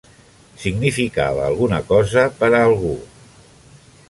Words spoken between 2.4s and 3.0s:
per a algú.